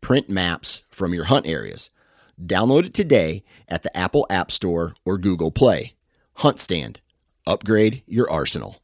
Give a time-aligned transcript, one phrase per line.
[0.00, 1.90] print maps from your hunt areas.
[2.40, 5.94] Download it today at the Apple App Store or Google Play.
[6.34, 7.00] Hunt Stand.
[7.46, 8.80] Upgrade your arsenal.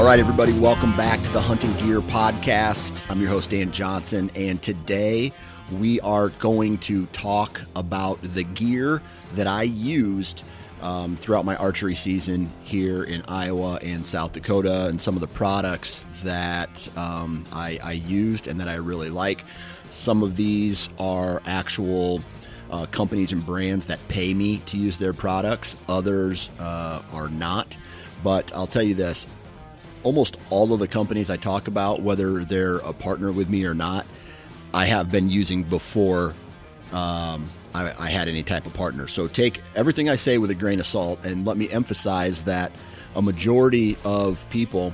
[0.00, 3.02] All right, everybody, welcome back to the Hunting Gear Podcast.
[3.10, 5.30] I'm your host, Dan Johnson, and today
[5.72, 9.02] we are going to talk about the gear
[9.34, 10.44] that I used
[10.82, 15.26] um, throughout my archery season here in Iowa and South Dakota, and some of the
[15.26, 19.44] products that um, I, I, used and that I really like.
[19.90, 22.22] Some of these are actual
[22.70, 27.76] uh, companies and brands that pay me to use their products, others uh, are not.
[28.24, 29.26] But I'll tell you this
[30.02, 33.74] almost all of the companies I talk about, whether they're a partner with me or
[33.74, 34.06] not,
[34.72, 36.34] I have been using before
[36.92, 39.06] um, I, I, had any type of partner.
[39.06, 42.72] So take everything I say with a grain of salt, and let me emphasize that
[43.14, 44.92] a majority of people,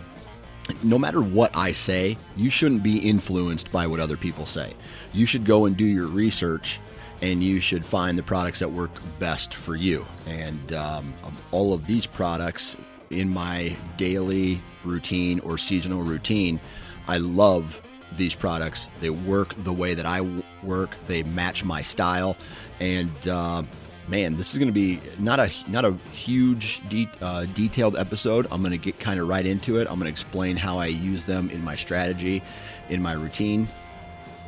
[0.82, 4.74] no matter what I say, you shouldn't be influenced by what other people say.
[5.12, 6.80] You should go and do your research.
[7.22, 10.04] And you should find the products that work best for you.
[10.26, 11.14] And um,
[11.50, 12.76] all of these products
[13.10, 16.60] in my daily routine or seasonal routine.
[17.08, 17.80] I love
[18.12, 18.88] these products.
[19.00, 20.20] They work the way that I
[20.62, 20.96] work.
[21.06, 22.36] They match my style,
[22.80, 23.62] and uh,
[24.08, 28.46] man, this is going to be not a not a huge de- uh, detailed episode.
[28.50, 29.88] I'm going to get kind of right into it.
[29.88, 32.42] I'm going to explain how I use them in my strategy,
[32.88, 33.68] in my routine,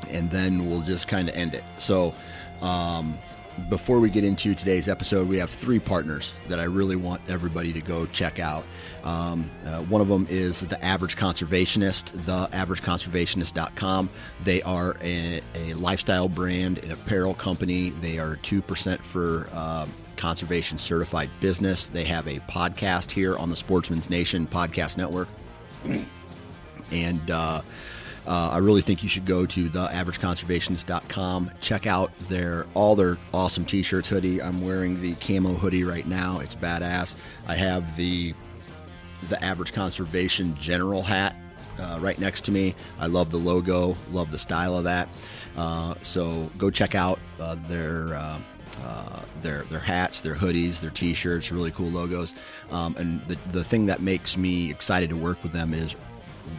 [0.08, 1.64] and then we'll just kind of end it.
[1.78, 2.14] So.
[2.60, 3.18] Um,
[3.68, 7.72] before we get into today's episode, we have three partners that I really want everybody
[7.72, 8.64] to go check out.
[9.04, 14.10] Um, uh, one of them is the Average Conservationist, theaverageconservationist.com.
[14.44, 17.90] They are a, a lifestyle brand, an apparel company.
[17.90, 19.86] They are 2% for uh,
[20.16, 21.86] conservation certified business.
[21.86, 25.28] They have a podcast here on the Sportsman's Nation Podcast Network.
[26.90, 27.60] And, uh,
[28.26, 31.50] uh, I really think you should go to theaverageconservationist.com.
[31.60, 34.42] Check out their all their awesome t-shirts, hoodie.
[34.42, 36.38] I'm wearing the camo hoodie right now.
[36.40, 37.16] It's badass.
[37.46, 38.34] I have the
[39.28, 41.36] the average conservation general hat
[41.78, 42.74] uh, right next to me.
[42.98, 45.08] I love the logo, love the style of that.
[45.56, 48.14] Uh, so go check out uh, their.
[48.14, 48.40] Uh,
[48.80, 52.32] uh, their their hats, their hoodies, their T-shirts, really cool logos.
[52.70, 55.96] Um, and the the thing that makes me excited to work with them is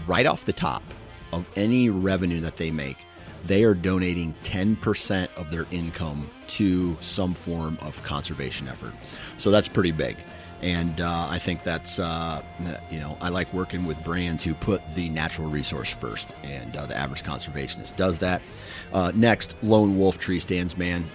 [0.06, 0.84] right off the top,
[1.32, 2.98] of any revenue that they make,
[3.46, 8.94] they are donating 10% of their income to some form of conservation effort.
[9.38, 10.18] So that's pretty big.
[10.62, 12.44] And uh, I think that's, uh,
[12.92, 16.86] you know, I like working with brands who put the natural resource first, and uh,
[16.86, 18.42] the average conservationist does that.
[18.92, 21.10] Uh, next, Lone Wolf Tree Stands, man.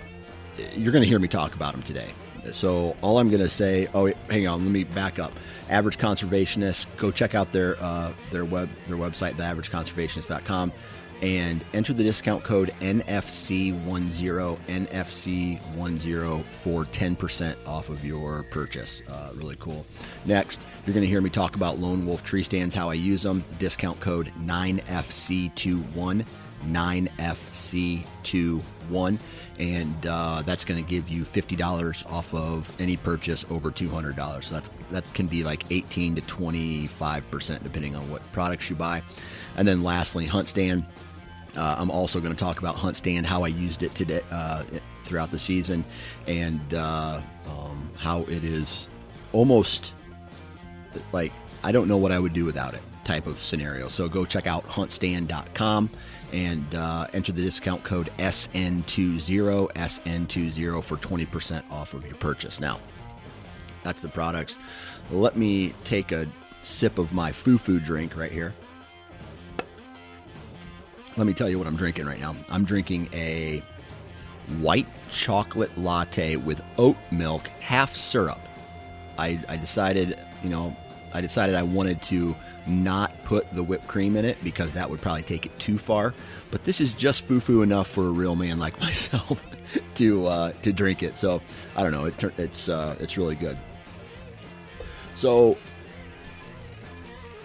[0.74, 2.08] You're going to hear me talk about them today.
[2.52, 5.32] So all I'm going to say, oh, hang on, let me back up.
[5.70, 10.72] Average Conservationist, go check out their uh, their web their website, theaverageconservationist.com,
[11.22, 19.02] and enter the discount code NFC10 NFC10 for 10% off of your purchase.
[19.08, 19.86] Uh, really cool.
[20.26, 23.22] Next, you're going to hear me talk about Lone Wolf tree stands, how I use
[23.22, 23.42] them.
[23.58, 26.26] Discount code 9FC21
[26.66, 29.18] 9FC21,
[29.58, 34.44] and uh, that's going to give you $50 off of any purchase over $200.
[34.44, 39.02] So that's, that can be like 18 to 25%, depending on what products you buy.
[39.56, 40.84] And then lastly, Hunt Stand.
[41.56, 44.64] Uh, I'm also going to talk about Hunt Stand, how I used it today uh,
[45.04, 45.84] throughout the season,
[46.26, 48.88] and uh, um, how it is
[49.32, 49.94] almost
[51.12, 53.88] like I don't know what I would do without it type of scenario.
[53.88, 55.90] So go check out huntstand.com
[56.32, 62.60] and uh, enter the discount code SN20, SN20 for 20% off of your purchase.
[62.60, 62.80] Now,
[63.82, 64.58] that's the products.
[65.10, 66.26] Let me take a
[66.62, 68.54] sip of my foo-foo drink right here.
[71.16, 72.34] Let me tell you what I'm drinking right now.
[72.48, 73.62] I'm drinking a
[74.58, 78.40] white chocolate latte with oat milk, half syrup.
[79.16, 80.76] I, I decided, you know,
[81.14, 85.00] I decided I wanted to not put the whipped cream in it because that would
[85.00, 86.12] probably take it too far.
[86.50, 89.42] But this is just foo-foo enough for a real man like myself
[89.94, 91.16] to uh, to drink it.
[91.16, 91.40] So
[91.76, 92.06] I don't know.
[92.06, 93.56] It, it's uh, it's really good.
[95.14, 95.56] So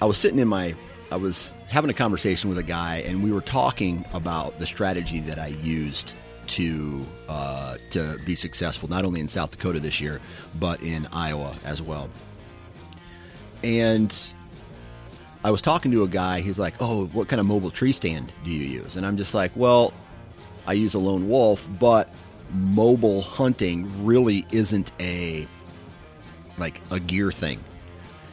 [0.01, 0.75] I was sitting in my
[1.11, 5.19] I was having a conversation with a guy, and we were talking about the strategy
[5.21, 6.13] that I used
[6.47, 10.19] to uh, to be successful, not only in South Dakota this year,
[10.59, 12.09] but in Iowa as well.
[13.63, 14.15] And
[15.43, 16.41] I was talking to a guy.
[16.41, 19.33] He's like, "Oh, what kind of mobile tree stand do you use?" And I'm just
[19.33, 19.93] like, "Well,
[20.67, 22.13] I use a lone wolf, but
[22.51, 25.47] mobile hunting really isn't a
[26.57, 27.63] like a gear thing.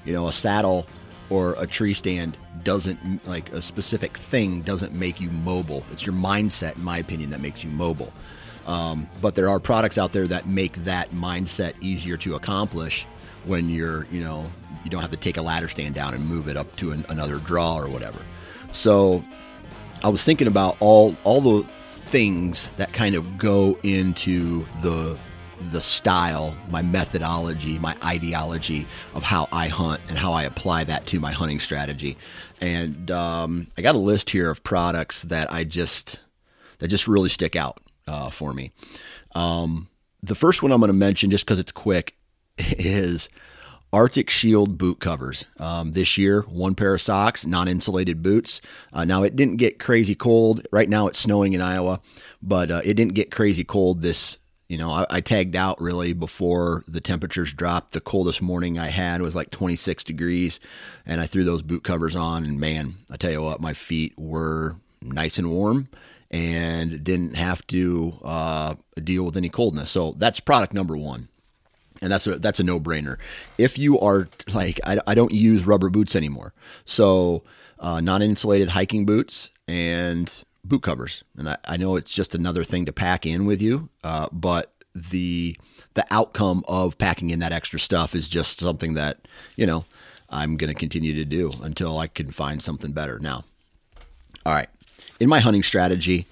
[0.05, 0.87] You know, a saddle
[1.31, 5.84] or a tree stand doesn't like a specific thing doesn't make you mobile.
[5.93, 8.12] It's your mindset, in my opinion, that makes you mobile.
[8.67, 13.06] Um, but there are products out there that make that mindset easier to accomplish
[13.44, 14.44] when you're, you know,
[14.86, 17.04] you don't have to take a ladder stand down and move it up to an,
[17.08, 18.20] another draw or whatever.
[18.70, 19.24] So
[20.04, 25.18] I was thinking about all all the things that kind of go into the
[25.72, 31.06] the style, my methodology, my ideology of how I hunt and how I apply that
[31.06, 32.16] to my hunting strategy.
[32.60, 36.20] And um, I got a list here of products that I just
[36.78, 38.70] that just really stick out uh, for me.
[39.34, 39.88] Um,
[40.22, 42.16] the first one I'm going to mention, just because it's quick,
[42.58, 43.28] is
[43.92, 45.46] Arctic Shield boot covers.
[45.58, 48.60] Um, this year, one pair of socks, non insulated boots.
[48.92, 50.66] Uh, now, it didn't get crazy cold.
[50.72, 52.00] Right now, it's snowing in Iowa,
[52.42, 54.38] but uh, it didn't get crazy cold this.
[54.68, 57.92] You know, I, I, tagged out really before the temperatures dropped.
[57.92, 60.58] The coldest morning I had was like 26 degrees,
[61.06, 62.44] and I threw those boot covers on.
[62.44, 65.88] And man, I tell you what, my feet were nice and warm
[66.32, 69.88] and didn't have to uh, deal with any coldness.
[69.90, 71.28] So that's product number one
[72.02, 73.16] and that's a that's a no brainer.
[73.58, 76.52] If you are like I, I don't use rubber boots anymore,
[76.84, 77.43] so
[77.78, 82.64] uh, non insulated hiking boots and boot covers, and I, I, know it's just another
[82.64, 85.56] thing to pack in with you, uh, but the
[85.94, 89.19] the outcome of packing in that extra stuff is just something that
[89.56, 89.84] you know
[90.31, 93.19] I'm going to continue to do until I can find something better.
[93.19, 93.44] Now,
[94.44, 94.69] all right,
[95.20, 96.26] in my hunting strategy,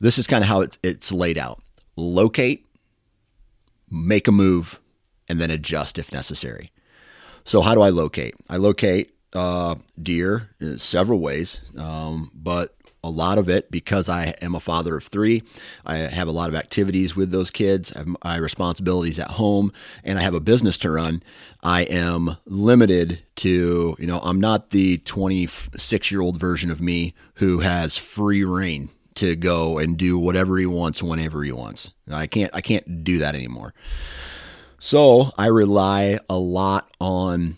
[0.00, 1.60] this is kind of how it's, it's laid out:
[1.96, 2.66] locate
[3.94, 4.80] make a move,
[5.28, 6.72] and then adjust if necessary.
[7.44, 8.34] So, how do I locate?
[8.48, 12.74] I locate uh, deer in several ways, um, but
[13.04, 15.42] a lot of it because I am a father of three.
[15.84, 17.92] I have a lot of activities with those kids.
[17.92, 19.72] I have my responsibilities at home,
[20.02, 21.22] and I have a business to run.
[21.62, 27.14] I am limited to, you know, I'm not the 26 year old version of me
[27.34, 31.90] who has free rein to go and do whatever he wants whenever he wants.
[32.10, 33.74] I can't I can't do that anymore.
[34.78, 37.56] So I rely a lot on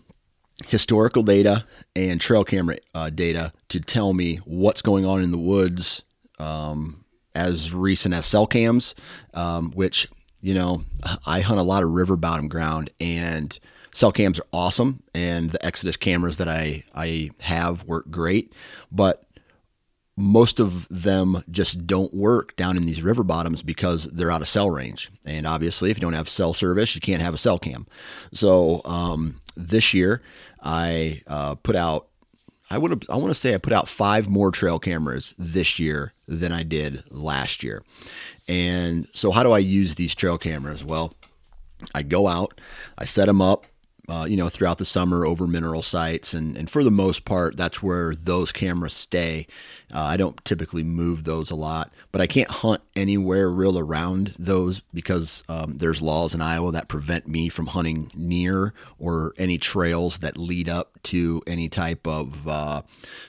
[0.66, 5.38] historical data and trail camera uh, data to tell me what's going on in the
[5.38, 6.02] woods
[6.38, 8.94] um, as recent as cell cams,
[9.34, 10.08] um, which
[10.40, 10.84] you know
[11.26, 13.58] I hunt a lot of river bottom ground and
[13.92, 18.52] cell cams are awesome and the Exodus cameras that I I have work great,
[18.92, 19.25] but
[20.16, 24.48] most of them just don't work down in these river bottoms because they're out of
[24.48, 25.10] cell range.
[25.26, 27.86] And obviously, if you don't have cell service, you can't have a cell cam.
[28.32, 30.22] So um, this year,
[30.62, 32.08] I uh, put out.
[32.68, 36.14] I would I want to say I put out five more trail cameras this year
[36.26, 37.84] than I did last year.
[38.48, 40.84] And so how do I use these trail cameras?
[40.84, 41.14] Well,
[41.94, 42.60] I go out,
[42.98, 43.66] I set them up,
[44.08, 46.34] uh, you know, throughout the summer over mineral sites.
[46.34, 49.46] And, and for the most part, that's where those cameras stay.
[49.94, 54.34] Uh, I don't typically move those a lot, but I can't hunt anywhere real around
[54.38, 59.58] those because um, there's laws in Iowa that prevent me from hunting near or any
[59.58, 62.82] trails that lead up to any type of uh,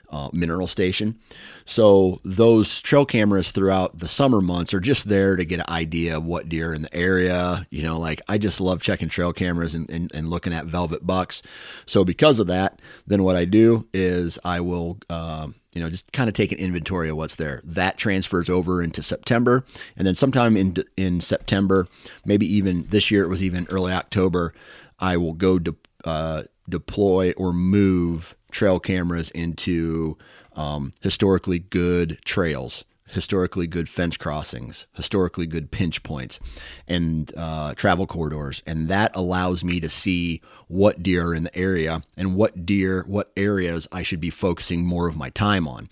[0.10, 1.18] uh, mineral station.
[1.66, 6.18] So those trail cameras throughout the summer months are just there to get an idea
[6.18, 7.66] of what deer in the area.
[7.70, 11.06] You know, like I just love checking trail cameras and, and, and looking at velvet
[11.06, 11.42] bucks.
[11.86, 14.98] So because of that, then what I do is I will.
[15.10, 17.62] Um, you know, just kind of take an inventory of what's there.
[17.64, 19.64] That transfers over into September,
[19.96, 21.88] and then sometime in in September,
[22.26, 24.56] maybe even this year, it was even early October.
[25.00, 30.18] I will go to uh, deploy or move trail cameras into
[30.56, 36.40] um, historically good trails, historically good fence crossings, historically good pinch points,
[36.88, 38.64] and uh, travel corridors.
[38.66, 43.06] And that allows me to see what deer are in the area and what deer,
[43.08, 45.88] what areas I should be focusing more of my time on.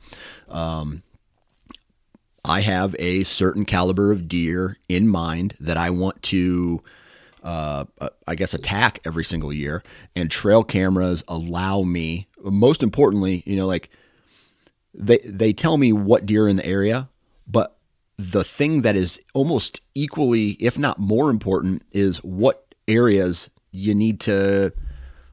[0.49, 1.03] Um,
[2.43, 6.83] I have a certain caliber of deer in mind that I want to
[7.45, 9.83] uh, uh, I guess, attack every single year.
[10.15, 13.89] And trail cameras allow me, most importantly, you know, like
[14.93, 17.07] they they tell me what deer in the area,
[17.47, 17.77] but
[18.17, 24.19] the thing that is almost equally, if not more important, is what areas you need
[24.21, 24.73] to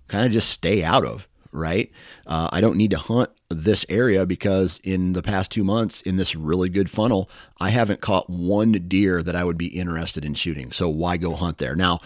[0.09, 1.26] kind of just stay out of.
[1.53, 1.93] Right?
[2.27, 6.17] Uh, I don't need to hunt this area because in the past two months in
[6.17, 7.29] this really good funnel,
[7.61, 10.73] I haven't caught one deer that I would be interested in shooting.
[10.73, 11.77] So why go hunt there?
[11.77, 12.01] Now,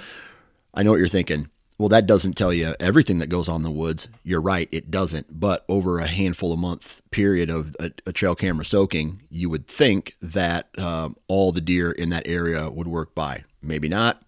[0.74, 1.48] I know what you're thinking.
[1.78, 4.08] Well, that doesn't tell you everything that goes on in the woods.
[4.24, 5.38] You're right, it doesn't.
[5.38, 9.66] But over a handful of month period of a, a trail camera soaking, you would
[9.66, 13.44] think that um, all the deer in that area would work by.
[13.62, 14.22] Maybe not.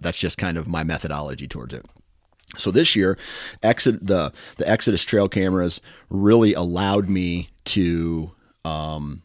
[0.00, 1.84] That's just kind of my methodology towards it.
[2.58, 3.16] So this year,
[3.62, 8.32] exit the the Exodus trail cameras really allowed me to
[8.64, 9.22] um,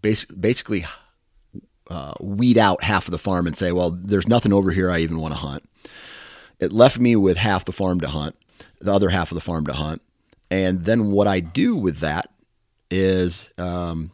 [0.00, 0.84] bas- basically
[1.90, 4.98] uh, weed out half of the farm and say, well, there's nothing over here I
[4.98, 5.68] even want to hunt.
[6.60, 8.36] It left me with half the farm to hunt,
[8.80, 10.02] the other half of the farm to hunt,
[10.50, 12.30] and then what I do with that
[12.90, 14.12] is um,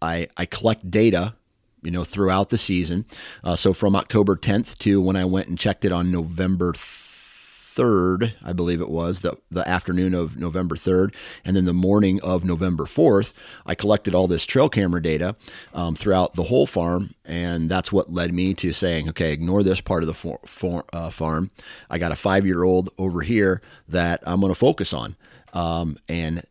[0.00, 1.34] I I collect data
[1.82, 3.04] you know, throughout the season.
[3.42, 8.34] Uh, so from October 10th to when I went and checked it on November 3rd,
[8.42, 12.44] I believe it was, the, the afternoon of November 3rd, and then the morning of
[12.44, 13.32] November 4th,
[13.64, 15.36] I collected all this trail camera data
[15.72, 17.14] um, throughout the whole farm.
[17.24, 20.84] And that's what led me to saying, okay, ignore this part of the for, for,
[20.92, 21.50] uh, farm.
[21.88, 25.16] I got a five year old over here that I'm going to focus on.
[25.54, 26.44] Um, and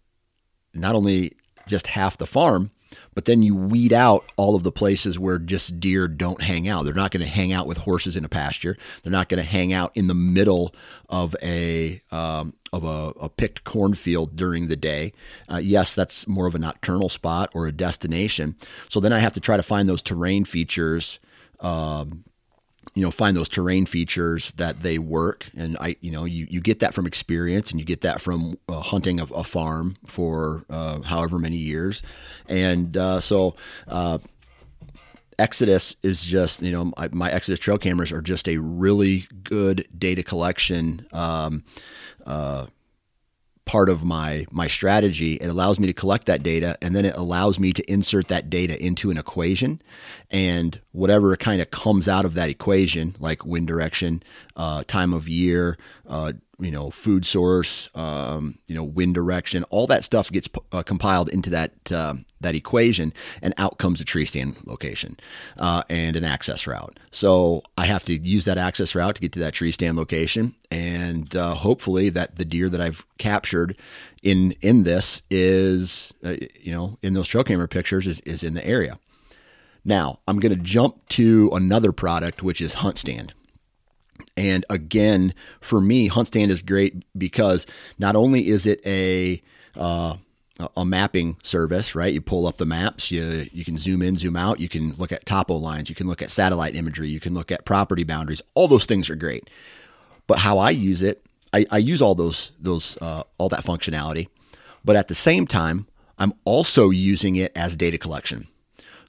[0.73, 1.35] not only
[1.67, 2.71] just half the farm,
[3.13, 6.83] but then you weed out all of the places where just deer don't hang out.
[6.83, 8.77] They're not going to hang out with horses in a pasture.
[9.03, 10.73] They're not going to hang out in the middle
[11.09, 15.11] of a um, of a, a, picked cornfield during the day.
[15.51, 18.55] Uh, yes, that's more of a nocturnal spot or a destination.
[18.87, 21.19] So then I have to try to find those terrain features
[21.59, 22.23] um,
[22.93, 25.49] you know find those terrain features that they work.
[25.55, 28.57] And i you know you, you get that from experience and you get that from
[28.67, 32.03] uh, hunting a, a, farm for uh, however many years.
[32.47, 33.55] And uh, so
[33.87, 34.19] uh,
[35.39, 39.87] exodus is just you know my, my, exodus trail cameras are just a really good
[39.97, 41.63] data collection um,
[42.25, 42.67] uh,
[43.65, 45.35] part of my my strategy.
[45.35, 48.49] It allows me to collect that data, and then it allows me to insert that
[48.49, 49.81] data into an equation,
[50.31, 54.23] and whatever kind of comes out of that equation, like wind direction,
[54.55, 59.87] uh, time of year, uh, you know, food source, um, you know, wind direction, all
[59.87, 64.25] that stuff gets uh, compiled into that uh, that equation, and out comes a tree
[64.25, 65.19] stand location
[65.57, 66.99] uh, and an access route.
[67.09, 70.55] So I have to use that access route to get to that tree stand location,
[70.69, 73.75] and uh, hopefully that the deer that I've captured
[74.23, 78.53] in in this is, uh, you know, in those trail camera pictures is is in
[78.53, 78.99] the area.
[79.83, 83.33] Now I'm going to jump to another product, which is Hunt Stand.
[84.37, 87.65] And again, for me, HuntStand is great because
[87.99, 89.41] not only is it a
[89.75, 90.17] uh,
[90.77, 92.13] a mapping service, right?
[92.13, 95.11] You pull up the maps, you you can zoom in, zoom out, you can look
[95.11, 98.41] at topo lines, you can look at satellite imagery, you can look at property boundaries.
[98.53, 99.49] All those things are great.
[100.27, 104.27] But how I use it, I, I use all those those uh, all that functionality,
[104.85, 108.47] but at the same time, I'm also using it as data collection.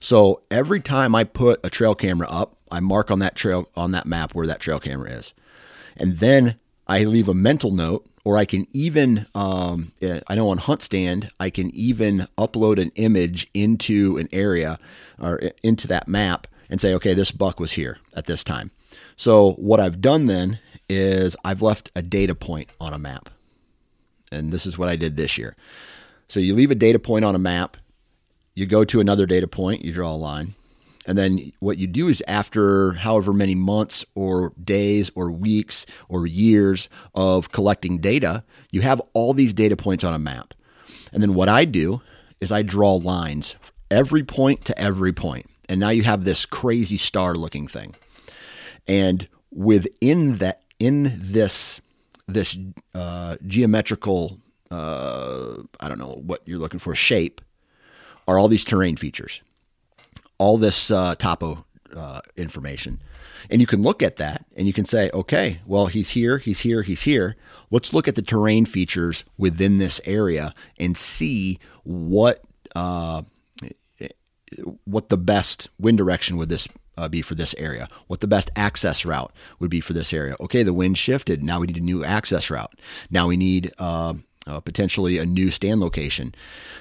[0.02, 3.92] So every time I put a trail camera up, I mark on that trail on
[3.92, 5.32] that map where that trail camera is,
[5.97, 9.92] and then I leave a mental note, or I can even um,
[10.26, 14.80] I know on Hunt Stand I can even upload an image into an area
[15.21, 18.73] or into that map and say, okay, this buck was here at this time.
[19.16, 23.30] So what I've done then is I've left a data point on a map.
[24.32, 25.54] And this is what I did this year.
[26.28, 27.76] So you leave a data point on a map,
[28.54, 30.54] you go to another data point, you draw a line.
[31.04, 36.26] And then what you do is after however many months or days or weeks or
[36.26, 40.54] years of collecting data, you have all these data points on a map.
[41.12, 42.00] And then what I do
[42.40, 43.56] is I draw lines
[43.90, 45.47] every point to every point.
[45.68, 47.94] And now you have this crazy star looking thing.
[48.87, 51.80] And within that in this
[52.26, 52.56] this
[52.94, 54.38] uh, geometrical
[54.71, 57.40] uh, I don't know what you're looking for shape
[58.26, 59.41] are all these terrain features
[60.43, 61.64] all this uh, topo
[61.95, 63.00] uh, information.
[63.49, 66.61] And you can look at that and you can say, okay, well, he's here, he's
[66.61, 67.37] here, he's here.
[67.71, 72.43] Let's look at the terrain features within this area and see what
[72.75, 73.23] uh,
[74.85, 78.50] what the best wind direction would this uh, be for this area, what the best
[78.57, 80.35] access route would be for this area.
[80.41, 81.45] Okay, the wind shifted.
[81.45, 82.73] Now we need a new access route.
[83.11, 84.14] Now we need uh,
[84.47, 86.35] uh, potentially a new stand location.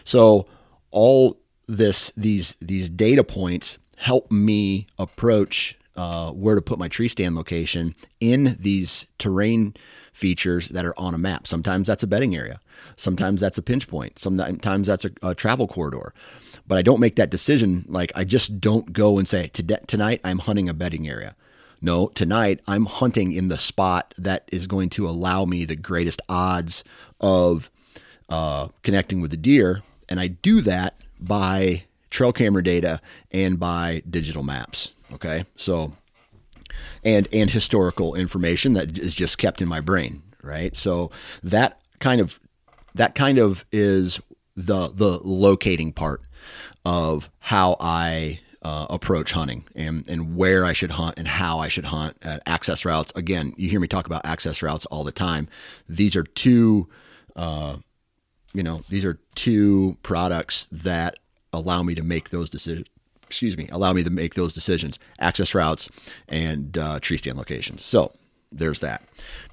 [0.04, 0.48] So
[0.92, 7.08] all this these these data points help me approach uh, where to put my tree
[7.08, 9.74] stand location in these terrain
[10.14, 11.48] features that are on a map.
[11.48, 12.60] Sometimes that's a bedding area.
[12.96, 14.18] Sometimes that's a pinch point.
[14.18, 16.14] Sometimes that's a, a travel corridor.
[16.68, 17.86] But I don't make that decision.
[17.88, 21.36] Like I just don't go and say tonight I'm hunting a bedding area.
[21.82, 26.22] No, tonight I'm hunting in the spot that is going to allow me the greatest
[26.30, 26.84] odds
[27.20, 27.72] of
[28.30, 29.82] uh, connecting with the deer.
[30.12, 33.00] And I do that by trail camera data
[33.32, 34.92] and by digital maps.
[35.14, 35.46] Okay.
[35.56, 35.94] So,
[37.04, 40.22] and, and historical information that is just kept in my brain.
[40.44, 40.76] Right.
[40.76, 41.12] So
[41.44, 42.40] that kind of,
[42.94, 44.20] that kind of is
[44.58, 46.22] the, the locating part
[46.84, 51.70] of how I uh, approach hunting and, and where I should hunt and how I
[51.70, 52.18] should hunt.
[52.46, 53.14] Access routes.
[53.16, 55.48] Again, you hear me talk about access routes all the time.
[55.88, 56.90] These are two
[57.36, 57.78] uh,
[58.54, 61.18] you know, these are two products that
[61.54, 62.88] allow me to make those decisions.
[63.24, 65.90] Excuse me, allow me to make those decisions: access routes
[66.28, 67.84] and uh, tree stand locations.
[67.84, 68.12] So
[68.52, 69.04] there's that.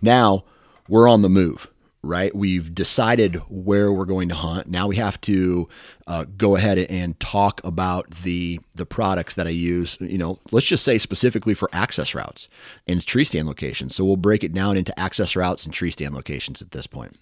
[0.02, 0.44] Now
[0.88, 1.68] we're on the move,
[2.02, 2.34] right?
[2.34, 4.68] We've decided where we're going to hunt.
[4.68, 5.68] Now we have to
[6.06, 9.96] uh, go ahead and talk about the the products that I use.
[10.00, 12.48] You know, let's just say specifically for access routes
[12.88, 13.94] and tree stand locations.
[13.94, 17.16] So we'll break it down into access routes and tree stand locations at this point.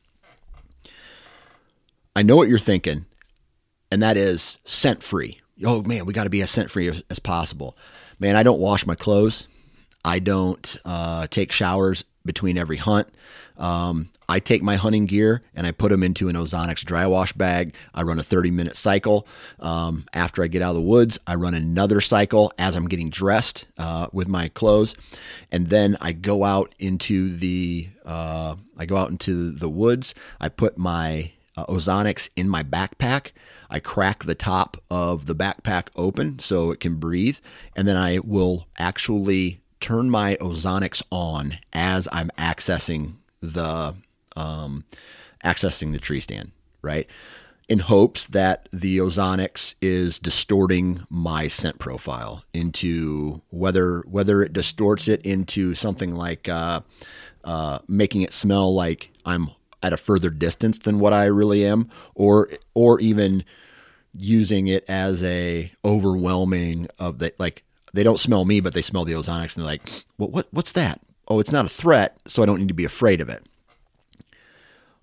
[2.17, 3.05] I know what you're thinking,
[3.93, 5.39] and that is scent free.
[5.63, 7.77] Oh man, we got to be as scent free as, as, possible.
[8.19, 9.47] Man, I don't wash my clothes.
[10.03, 13.09] I don't uh, take showers between every hunt.
[13.59, 17.35] Um, I take my hunting gear and I put them into an Ozonics dry wash
[17.35, 17.75] bag.
[17.95, 19.27] I run a 30 minute cycle.
[19.61, 23.11] Um, after I get out of the woods, I run another cycle as I'm getting
[23.11, 24.95] dressed uh, with my clothes,
[25.53, 30.15] and then I go out into the uh, I go out into the woods.
[30.41, 33.33] I put my uh, Ozonics in my backpack.
[33.69, 37.39] I crack the top of the backpack open so it can breathe,
[37.75, 43.95] and then I will actually turn my Ozonics on as I'm accessing the
[44.37, 44.85] um,
[45.45, 47.07] accessing the tree stand, right?
[47.69, 55.09] In hopes that the Ozonics is distorting my scent profile into whether whether it distorts
[55.09, 56.81] it into something like uh,
[57.45, 59.51] uh, making it smell like I'm
[59.87, 63.45] at a further distance than what I really am, or or even
[64.19, 69.05] using it as a overwhelming of the like they don't smell me, but they smell
[69.05, 71.01] the ozonics and they're like, well, what what's that?
[71.29, 73.45] Oh, it's not a threat, so I don't need to be afraid of it.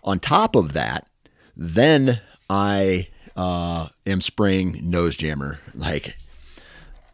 [0.03, 1.07] On top of that,
[1.55, 5.59] then I uh, am spraying nose jammer.
[5.73, 6.17] Like,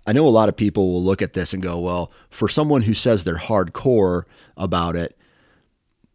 [0.08, 2.82] I know a lot of people will look at this and go, well, for someone
[2.82, 4.24] who says they're hardcore
[4.58, 5.18] about it,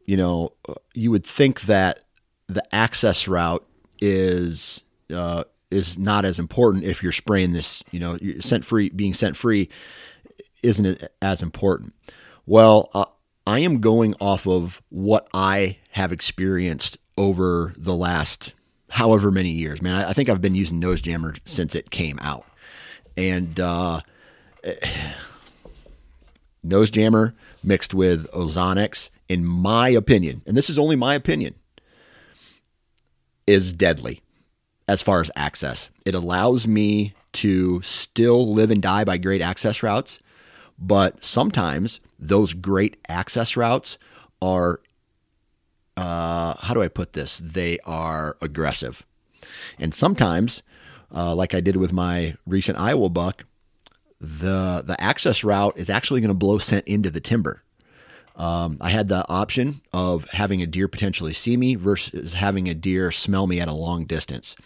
[0.05, 0.53] you know,
[0.95, 2.01] you would think that
[2.49, 3.67] the access route
[4.01, 7.83] is uh, is not as important if you're spraying this.
[7.91, 9.69] You know, scent free being scent free
[10.63, 11.95] isn't as important.
[12.47, 13.07] Well, uh,
[13.47, 18.55] I am going off of what I have experienced over the last
[18.91, 19.81] however many years.
[19.81, 22.47] Man, I, I think I've been using Nose Jammer since it came out,
[23.17, 24.01] and uh,
[26.63, 31.55] Nose Jammer mixed with Ozonics in my opinion, and this is only my opinion,
[33.47, 34.23] is deadly
[34.89, 35.91] as far as access.
[36.05, 40.21] It allows me to still live and die by great access routes,
[40.79, 43.99] but sometimes those great access routes
[44.41, 44.81] are,
[45.97, 47.39] uh, how do I put this?
[47.39, 49.05] They are aggressive.
[49.79, 50.63] And sometimes,
[51.15, 53.45] uh, like I did with my recent Iowa buck,
[54.21, 57.63] the the access route is actually going to blow scent into the timber.
[58.37, 62.75] Um, I had the option of having a deer potentially see me versus having a
[62.75, 64.57] deer smell me at a long distance.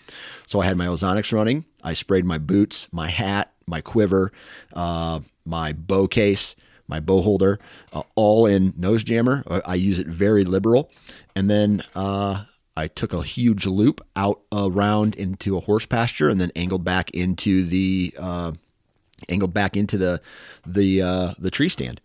[0.47, 1.67] So I had my Ozonics running.
[1.83, 4.33] I sprayed my boots, my hat, my quiver,
[4.73, 6.57] uh, my bow case,
[6.89, 7.59] my bow holder,
[7.93, 9.45] uh, all in nose jammer.
[9.67, 10.91] I use it very liberal.
[11.37, 12.45] And then uh,
[12.77, 17.11] I took a huge loop out around into a horse pasture and then angled back
[17.11, 18.53] into the uh,
[19.29, 20.21] angled back into the
[20.67, 22.01] the uh, the tree stand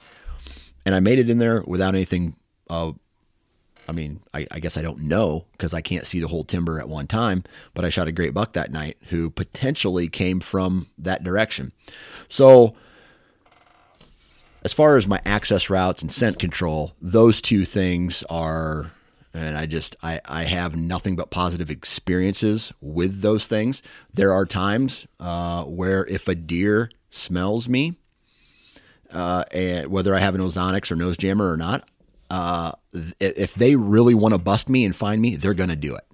[0.85, 2.35] and I made it in there without anything.
[2.69, 2.93] Uh,
[3.87, 6.79] I mean, I, I, guess I don't know because I can't see the whole timber
[6.79, 7.43] at one time,
[7.73, 11.73] but I shot a great buck that night who potentially came from that direction.
[12.29, 12.75] So,
[14.63, 18.91] as far as my access routes and scent control, those two things are,
[19.33, 23.81] and I just, I, I have nothing but positive experiences with those things.
[24.13, 27.97] There are times uh, where if a deer smells me,
[29.13, 31.87] uh, and whether I have an Ozonics or nose jammer or not,
[32.29, 32.73] uh,
[33.19, 36.05] if they really want to bust me and find me, they're going to do it.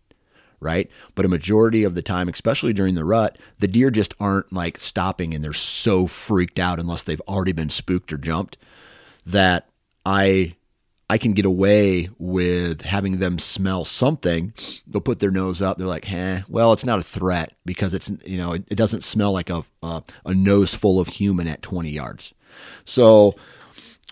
[0.62, 0.91] Right.
[1.15, 4.77] But a majority of the time, especially during the rut, the deer just aren't like
[4.77, 8.57] stopping and they're so freaked out unless they've already been spooked or jumped
[9.25, 9.69] that
[10.05, 10.55] I
[11.09, 14.53] I can get away with having them smell something.
[14.85, 15.77] They'll put their nose up.
[15.77, 19.03] They're like, "Eh, well, it's not a threat because it's you know it, it doesn't
[19.03, 22.33] smell like a, a a nose full of human at 20 yards."
[22.85, 23.35] So,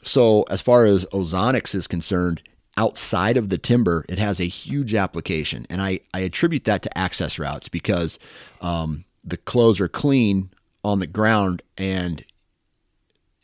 [0.04, 2.42] so as far as ozonics is concerned,
[2.78, 6.98] outside of the timber, it has a huge application, and I I attribute that to
[6.98, 8.18] access routes because
[8.62, 10.50] um, the clothes are clean
[10.84, 12.24] on the ground and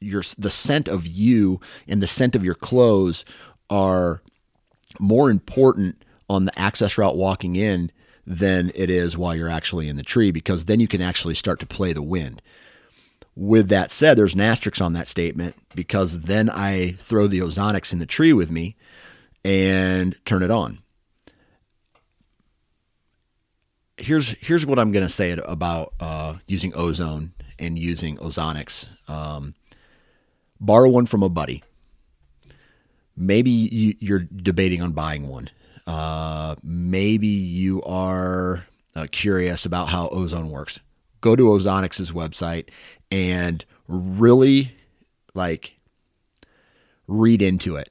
[0.03, 3.25] your the scent of you and the scent of your clothes
[3.69, 4.21] are
[4.99, 7.91] more important on the access route walking in
[8.25, 11.59] than it is while you're actually in the tree because then you can actually start
[11.59, 12.41] to play the wind.
[13.35, 17.91] With that said, there's an asterisk on that statement because then I throw the ozonics
[17.91, 18.75] in the tree with me
[19.43, 20.79] and turn it on.
[23.97, 28.87] Here's here's what I'm going to say about uh, using ozone and using ozonics.
[29.07, 29.55] Um,
[30.65, 31.63] borrow one from a buddy.
[33.15, 35.49] Maybe you, are debating on buying one.
[35.85, 40.79] Uh, maybe you are uh, curious about how ozone works.
[41.21, 42.69] Go to Ozonics' website
[43.11, 44.75] and really
[45.33, 45.77] like
[47.07, 47.89] read into it.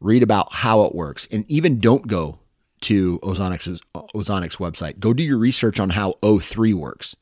[0.00, 1.26] Read about how it works.
[1.30, 2.38] And even don't go
[2.82, 4.98] to Ozonics' Ozonics website.
[4.98, 7.16] Go do your research on how O3 works.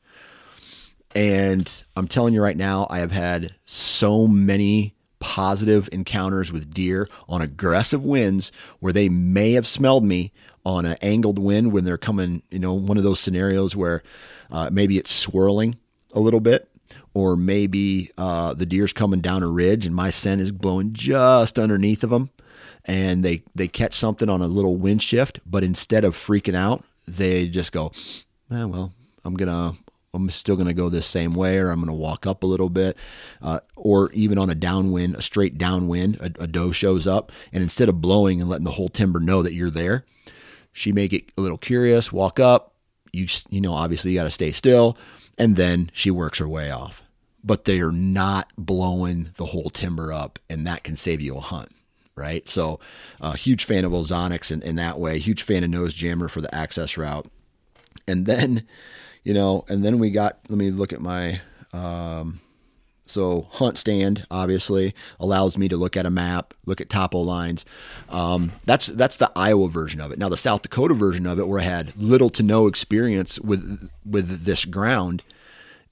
[1.15, 7.07] And I'm telling you right now, I have had so many positive encounters with deer
[7.29, 10.33] on aggressive winds where they may have smelled me
[10.65, 14.03] on an angled wind when they're coming, you know, one of those scenarios where
[14.51, 15.77] uh, maybe it's swirling
[16.13, 16.69] a little bit
[17.13, 21.57] or maybe uh, the deer's coming down a ridge and my scent is blowing just
[21.57, 22.29] underneath of them
[22.85, 26.83] and they they catch something on a little wind shift but instead of freaking out
[27.07, 27.91] they just go
[28.51, 29.73] eh, well i'm gonna
[30.15, 32.97] i'm still gonna go this same way or i'm gonna walk up a little bit
[33.41, 37.61] uh, or even on a downwind a straight downwind a, a doe shows up and
[37.61, 40.05] instead of blowing and letting the whole timber know that you're there
[40.71, 42.73] she may get a little curious walk up
[43.13, 44.97] you you know obviously you got to stay still
[45.37, 47.03] and then she works her way off
[47.45, 51.41] but they are not blowing the whole timber up, and that can save you a
[51.41, 51.69] hunt.
[52.17, 52.47] Right.
[52.47, 52.79] So,
[53.19, 56.29] a uh, huge fan of Ozonics in, in that way, huge fan of Nose Jammer
[56.29, 57.27] for the access route.
[58.07, 58.65] And then,
[59.25, 61.41] you know, and then we got, let me look at my,
[61.73, 62.39] um,
[63.07, 67.65] so hunt stand obviously allows me to look at a map, look at topo lines.
[68.09, 70.17] Um, that's that's the Iowa version of it.
[70.17, 73.89] Now the South Dakota version of it, where I had little to no experience with
[74.03, 75.21] with this ground,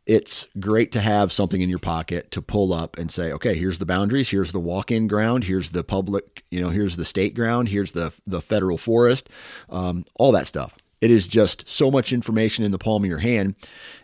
[0.05, 3.77] it's great to have something in your pocket to pull up and say, okay, here's
[3.77, 7.69] the boundaries, here's the walk-in ground, here's the public, you know, here's the state ground,
[7.69, 9.29] here's the the federal forest,
[9.69, 10.73] um, all that stuff.
[11.03, 13.55] It is just so much information in the palm of your hand,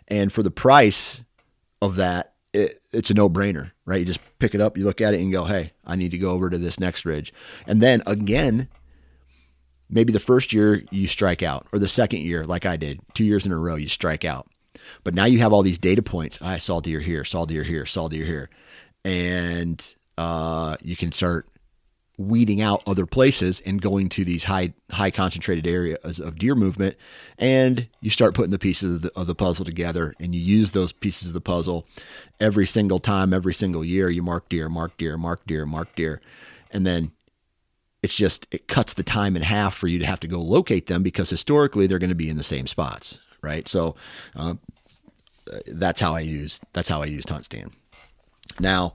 [0.08, 1.22] and for the price
[1.80, 4.00] of that, it, it's a no-brainer, right?
[4.00, 6.18] You just pick it up, you look at it, and go, hey, I need to
[6.18, 7.32] go over to this next ridge,
[7.66, 8.68] and then again.
[9.92, 13.24] Maybe the first year you strike out, or the second year, like I did, two
[13.24, 14.46] years in a row, you strike out
[15.04, 16.38] but now you have all these data points.
[16.40, 18.50] I saw deer here, saw deer here, saw deer here.
[19.04, 21.48] And uh, you can start
[22.20, 26.96] weeding out other places and going to these high high concentrated areas of deer movement
[27.38, 30.72] and you start putting the pieces of the, of the, puzzle together and you use
[30.72, 31.86] those pieces of the puzzle
[32.38, 36.20] every single time every single year you mark deer mark deer mark deer mark deer
[36.70, 37.10] and then
[38.02, 40.88] it's just it cuts the time in half for you to have to go locate
[40.88, 43.68] them because historically they're going to be in the same spots right?
[43.68, 43.96] So
[44.36, 44.54] uh,
[45.66, 47.72] that's how I use that's how I use hunt stand.
[48.58, 48.94] Now,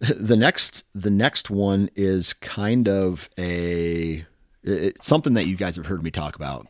[0.00, 4.24] the next the next one is kind of a
[5.00, 6.66] something that you guys have heard me talk about.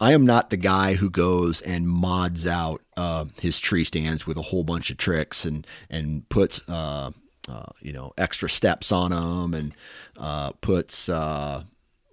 [0.00, 4.36] I am not the guy who goes and mods out uh, his tree stands with
[4.36, 7.10] a whole bunch of tricks and and puts uh,
[7.48, 9.74] uh, you know extra steps on them and
[10.16, 11.64] uh, puts uh,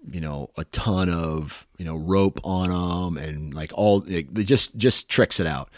[0.09, 4.75] you know a ton of you know rope on them and like all it, just
[4.77, 5.69] just tricks it out.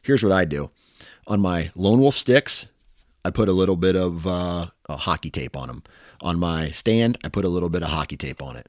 [0.00, 0.70] Here's what I do
[1.26, 2.66] on my lone wolf sticks.
[3.24, 5.82] I put a little bit of uh, hockey tape on them.
[6.20, 8.68] On my stand, I put a little bit of hockey tape on it,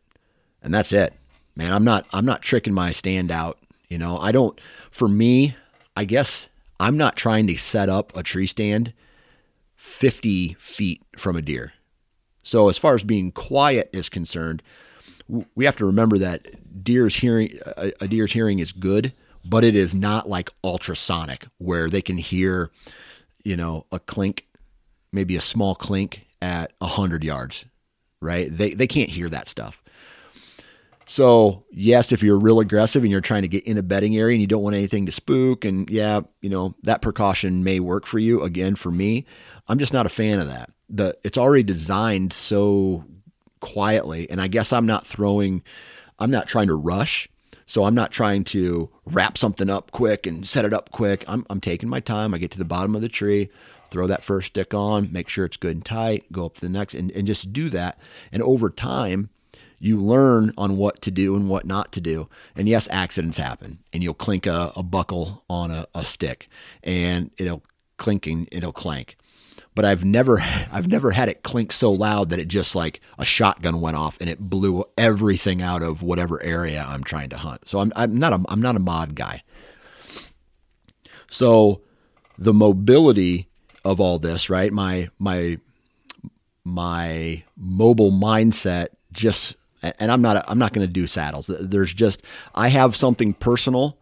[0.61, 1.13] and that's it.
[1.55, 3.59] Man, I'm not I'm not tricking my stand out.
[3.89, 4.59] You know, I don't.
[4.89, 5.55] For me,
[5.95, 8.93] I guess I'm not trying to set up a tree stand
[9.75, 11.73] 50 feet from a deer.
[12.41, 14.63] So as far as being quiet is concerned,
[15.55, 19.13] we have to remember that deer's hearing a deer's hearing is good,
[19.45, 22.71] but it is not like ultrasonic where they can hear,
[23.43, 24.47] you know, a clink,
[25.11, 27.65] maybe a small clink at 100 yards,
[28.21, 28.47] right?
[28.51, 29.81] They they can't hear that stuff.
[31.05, 34.35] So, yes, if you're real aggressive and you're trying to get in a bedding area
[34.35, 38.05] and you don't want anything to spook, and yeah, you know, that precaution may work
[38.05, 38.41] for you.
[38.41, 39.25] Again, for me,
[39.67, 40.71] I'm just not a fan of that.
[40.89, 43.03] The it's already designed so
[43.59, 45.63] quietly, and I guess I'm not throwing,
[46.19, 47.27] I'm not trying to rush.
[47.65, 51.23] So I'm not trying to wrap something up quick and set it up quick.
[51.27, 52.33] I'm, I'm taking my time.
[52.33, 53.49] I get to the bottom of the tree,
[53.91, 56.69] throw that first stick on, make sure it's good and tight, go up to the
[56.69, 57.99] next, and, and just do that.
[58.31, 59.29] And over time,
[59.79, 62.29] you learn on what to do and what not to do.
[62.55, 66.47] And yes, accidents happen, and you'll clink a, a buckle on a, a, stick,
[66.83, 67.63] and it'll
[67.97, 69.17] clinking, it'll clank.
[69.75, 70.39] But I've never,
[70.71, 74.17] I've never had it clink so loud that it just like a shotgun went off
[74.21, 77.67] and it blew everything out of whatever area I'm trying to hunt.
[77.67, 79.43] So I'm, I'm not a, I'm not a mod guy.
[81.29, 81.81] So
[82.37, 83.47] the mobility
[83.83, 84.71] of all this, right?
[84.71, 85.57] My my
[86.63, 91.47] my mobile mindset just and I'm not I'm not going to do saddles.
[91.59, 92.23] There's just
[92.55, 93.97] I have something personal.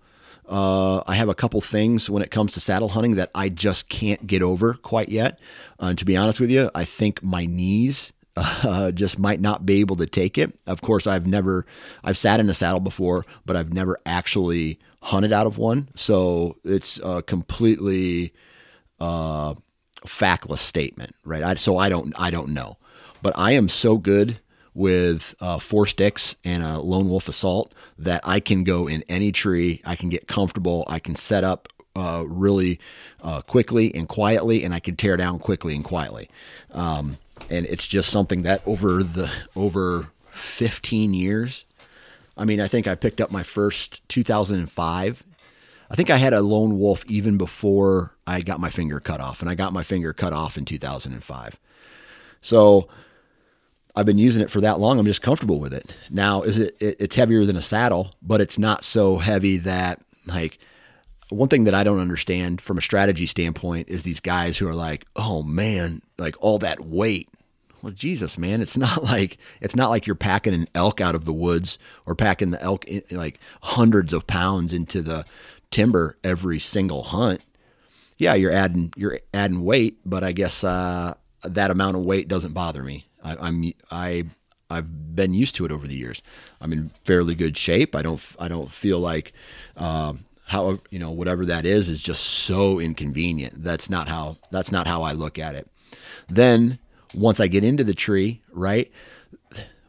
[0.52, 3.88] Uh, I have a couple things when it comes to saddle hunting that I just
[3.88, 5.40] can't get over quite yet.
[5.82, 9.66] Uh, and to be honest with you, I think my knees uh, just might not
[9.66, 10.60] be able to take it.
[10.68, 11.66] Of course, I've never
[12.04, 15.88] I've sat in a saddle before, but I've never actually hunted out of one.
[15.96, 18.34] So it's a completely
[19.00, 19.56] uh,
[20.06, 21.44] factless statement, right?
[21.44, 22.78] I, so I don't I don't know,
[23.22, 24.42] but I am so good
[24.74, 29.32] with uh, four sticks and a lone wolf assault that I can go in any
[29.32, 29.82] tree.
[29.86, 30.86] I can get comfortable.
[30.88, 32.80] I can set up uh, really
[33.22, 36.30] uh, quickly and quietly, and I can tear down quickly and quietly.
[36.72, 37.18] Um,
[37.50, 41.66] and it's just something that over the over 15 years,
[42.38, 45.24] I mean, I think I picked up my first 2005.
[45.90, 49.42] I think I had a lone wolf even before I got my finger cut off,
[49.42, 51.60] and I got my finger cut off in 2005.
[52.42, 52.88] So
[53.96, 55.00] I've been using it for that long.
[55.00, 55.94] I'm just comfortable with it.
[56.10, 60.02] Now, is it, it, it's heavier than a saddle, but it's not so heavy that
[60.26, 60.60] like
[61.30, 64.76] one thing that I don't understand from a strategy standpoint is these guys who are
[64.76, 67.30] like, "Oh man, like all that weight."
[67.82, 71.26] Well, Jesus, man, it's not like it's not like you're packing an elk out of
[71.26, 75.26] the woods or packing the elk in, like hundreds of pounds into the
[75.70, 77.42] timber every single hunt.
[78.18, 82.54] Yeah, you're adding you're adding weight, but I guess uh, that amount of weight doesn't
[82.54, 83.08] bother me.
[83.24, 84.26] I, am I
[84.70, 86.22] I've been used to it over the years.
[86.62, 87.96] I'm in fairly good shape.
[87.96, 89.34] I don't I don't feel like
[89.76, 90.14] uh,
[90.46, 93.64] how you know whatever that is is just so inconvenient.
[93.64, 95.68] That's not how that's not how I look at it.
[96.30, 96.80] Then
[97.14, 98.92] once I get into the tree, right?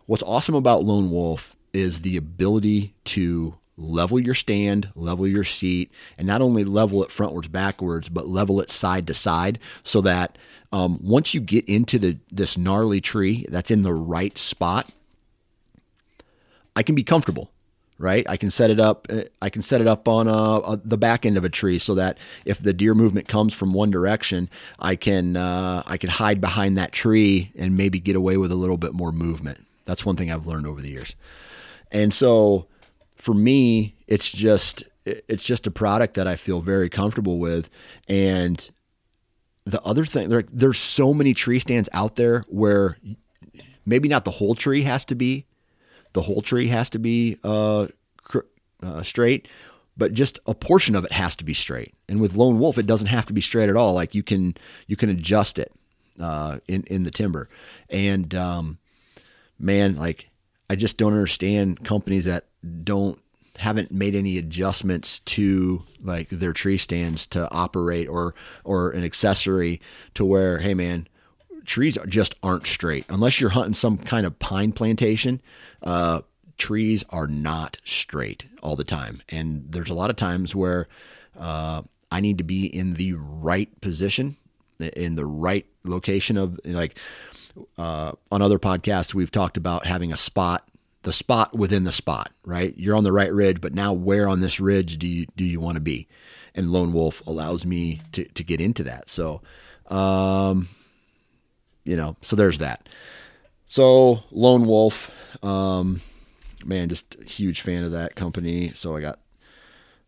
[0.07, 5.91] What's awesome about Lone Wolf is the ability to level your stand, level your seat,
[6.19, 10.37] and not only level it frontwards, backwards, but level it side to side so that
[10.73, 14.91] um, once you get into the this gnarly tree that's in the right spot,
[16.77, 17.51] I can be comfortable,
[17.99, 18.29] right?
[18.29, 19.07] I can set it up.
[19.11, 21.79] Uh, I can set it up on uh, uh, the back end of a tree
[21.79, 26.11] so that if the deer movement comes from one direction, I can uh, I can
[26.11, 29.67] hide behind that tree and maybe get away with a little bit more movement.
[29.85, 31.17] That's one thing I've learned over the years,
[31.91, 32.67] and so
[33.23, 37.71] for me, it's just it's just a product that I feel very comfortable with.
[38.09, 38.69] And
[39.65, 42.97] the other thing, there, there's so many tree stands out there where
[43.87, 45.47] maybe not the whole tree has to be,
[46.15, 47.87] the whole tree has to be uh,
[48.83, 49.47] uh, straight,
[49.97, 51.95] but just a portion of it has to be straight.
[52.09, 53.95] And with lone wolf, it doesn't have to be straight at all.
[53.95, 54.57] Like you can
[54.89, 55.71] you can adjust it
[56.21, 57.49] uh, in in the timber.
[57.89, 58.79] And um,
[59.61, 60.32] man, like
[60.73, 62.47] I just don't understand companies that
[62.83, 63.19] don't
[63.57, 69.83] haven't made any adjustments to like their tree stands to operate or or an accessory
[70.15, 71.07] to where hey man
[71.67, 73.05] trees just aren't straight.
[73.11, 75.43] Unless you're hunting some kind of pine plantation
[75.83, 76.23] uh,
[76.57, 79.21] trees are not straight all the time.
[79.29, 80.89] And there's a lot of times where
[81.39, 84.39] uh, i need to be in the right position
[84.97, 86.97] in the right location of like
[87.79, 90.69] uh, on other podcasts we've talked about having a spot
[91.03, 92.77] the spot within the spot, right?
[92.77, 95.61] You're on the right ridge, but now where on this ridge do you do you
[95.61, 96.09] want to be?
[96.55, 99.09] And Lone Wolf allows me to to get into that.
[99.09, 99.43] So,
[99.89, 100.69] um,
[101.85, 102.89] you know, so there's that.
[103.67, 105.11] So Lone Wolf,
[105.43, 106.03] um,
[106.65, 108.73] man, just huge fan of that company.
[108.75, 109.19] So I got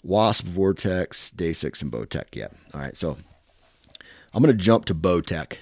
[0.03, 2.27] Wasp, Vortex, Day6, and Bowtech.
[2.35, 2.49] Yeah.
[2.73, 2.97] All right.
[2.97, 3.17] So
[4.33, 5.57] I'm to jump to Bowtech.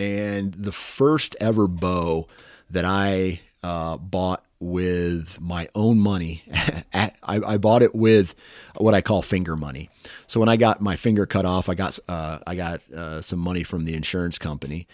[0.00, 2.26] And the first ever bow
[2.70, 6.42] that I uh, bought with my own money.
[6.94, 8.34] I, I, bought it with
[8.78, 9.90] what I call finger money.
[10.26, 13.40] So when I got my finger cut off, I got uh, I got uh, some
[13.40, 14.88] money from the insurance company,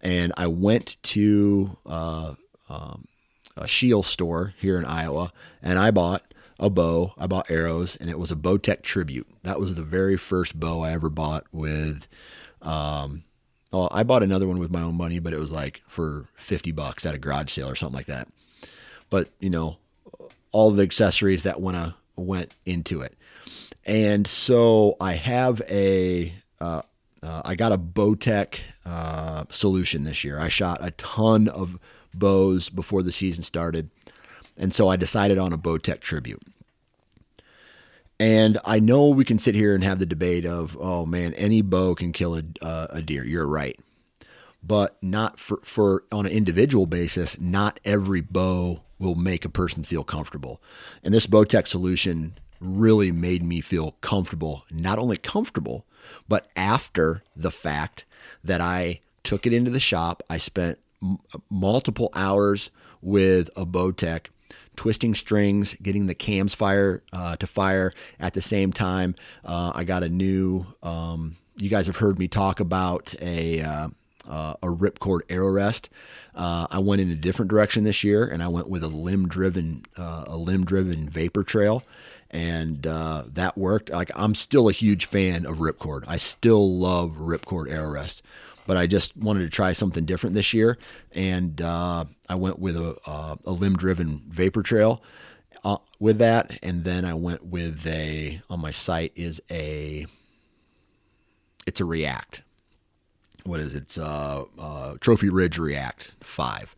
[0.00, 2.36] and I went to uh,
[2.70, 3.08] um,
[3.58, 7.12] a Scheels store here in Iowa, and I bought a bow.
[7.18, 9.28] I bought arrows, and it was a Bowtech Tribute.
[9.42, 12.08] That was the very first bow I ever bought with.
[12.62, 13.24] Um,
[13.72, 16.72] well, I bought another one with my own money, but it was like for fifty
[16.72, 18.28] bucks at a garage sale or something like that
[19.10, 19.76] but you know,
[20.52, 23.14] all the accessories that went uh, went into it.
[23.84, 26.82] And so I have a uh,
[27.22, 30.38] uh, I got a Bowtech uh, solution this year.
[30.38, 31.78] I shot a ton of
[32.14, 33.90] bows before the season started,
[34.56, 36.42] and so I decided on a Bowtech tribute.
[38.18, 41.60] And I know we can sit here and have the debate of, oh man, any
[41.60, 43.24] bow can kill a, uh, a deer.
[43.24, 43.78] You're right,
[44.62, 47.38] but not for for on an individual basis.
[47.38, 50.62] Not every bow will make a person feel comfortable.
[51.02, 55.84] And this Bowtech solution really made me feel comfortable, not only comfortable,
[56.26, 58.06] but after the fact
[58.42, 61.18] that I took it into the shop, I spent m-
[61.50, 62.70] multiple hours
[63.02, 64.28] with a Bowtech
[64.76, 69.14] twisting strings, getting the cams fire uh, to fire at the same time.
[69.44, 70.66] Uh, I got a new.
[70.82, 73.88] Um, you guys have heard me talk about a uh,
[74.28, 75.90] uh a ripcord arrow rest.
[76.34, 79.28] Uh, I went in a different direction this year, and I went with a limb
[79.28, 81.82] driven uh, a limb driven vapor trail,
[82.30, 83.90] and uh, that worked.
[83.90, 86.04] Like I'm still a huge fan of Ripcord.
[86.06, 88.22] I still love Ripcord Arrow Rest,
[88.66, 90.78] but I just wanted to try something different this year,
[91.12, 95.02] and uh, I went with a, a, a limb driven vapor trail.
[95.64, 100.06] Uh, with that, and then I went with a on my sight is a
[101.66, 102.42] it's a React
[103.46, 103.84] what is it?
[103.84, 106.74] It's uh, uh, Trophy Ridge React 5.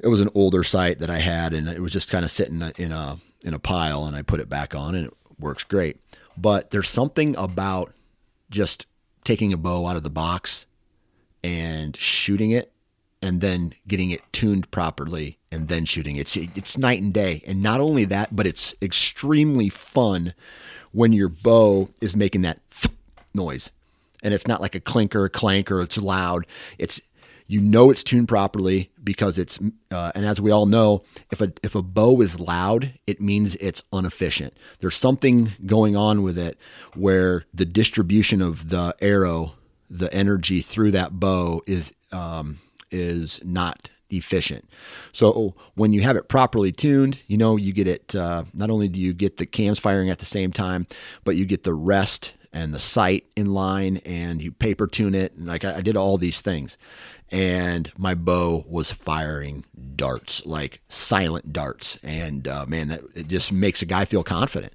[0.00, 2.62] It was an older sight that I had, and it was just kind of sitting
[2.78, 5.98] in a in a pile, and I put it back on, and it works great.
[6.36, 7.92] But there's something about
[8.50, 8.86] just
[9.24, 10.66] taking a bow out of the box
[11.42, 12.72] and shooting it,
[13.22, 16.20] and then getting it tuned properly, and then shooting it.
[16.20, 17.42] It's it's night and day.
[17.46, 20.34] And not only that, but it's extremely fun
[20.92, 22.60] when your bow is making that
[23.34, 23.70] noise
[24.22, 26.46] and it's not like a clink or a clank or it's loud.
[26.78, 27.00] It's
[27.50, 29.58] you know it's tuned properly because it's
[29.90, 33.56] uh, and as we all know, if a if a bow is loud, it means
[33.56, 34.56] it's inefficient.
[34.78, 36.56] There's something going on with it
[36.94, 39.54] where the distribution of the arrow,
[39.90, 42.60] the energy through that bow is um,
[42.92, 44.70] is not efficient.
[45.10, 48.14] So when you have it properly tuned, you know you get it.
[48.14, 50.86] Uh, not only do you get the cams firing at the same time,
[51.24, 55.32] but you get the rest and the sight in line and you paper tune it
[55.36, 56.76] and like I, I did all these things
[57.30, 59.64] and my bow was firing
[59.96, 61.98] darts like silent darts.
[62.02, 64.72] And uh, man that it just makes a guy feel confident.